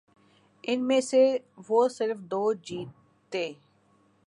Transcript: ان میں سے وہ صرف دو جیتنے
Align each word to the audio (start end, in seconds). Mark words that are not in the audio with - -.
ان 0.63 0.87
میں 0.87 0.99
سے 1.01 1.21
وہ 1.69 1.87
صرف 1.89 2.17
دو 2.31 2.53
جیتنے 2.53 3.51